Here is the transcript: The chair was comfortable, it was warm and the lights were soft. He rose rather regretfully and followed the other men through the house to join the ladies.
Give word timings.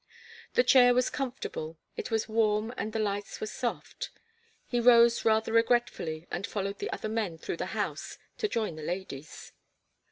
The 0.55 0.63
chair 0.63 0.95
was 0.95 1.11
comfortable, 1.11 1.77
it 1.95 2.09
was 2.09 2.27
warm 2.27 2.73
and 2.75 2.91
the 2.91 2.97
lights 2.97 3.39
were 3.39 3.45
soft. 3.45 4.09
He 4.65 4.79
rose 4.79 5.23
rather 5.25 5.51
regretfully 5.53 6.25
and 6.31 6.47
followed 6.47 6.79
the 6.79 6.91
other 6.91 7.07
men 7.07 7.37
through 7.37 7.57
the 7.57 7.67
house 7.77 8.17
to 8.39 8.47
join 8.47 8.77
the 8.77 8.81
ladies. 8.81 9.51